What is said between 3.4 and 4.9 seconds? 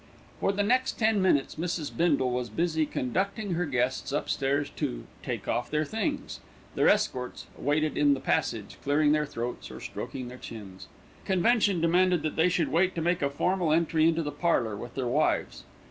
her guests upstairs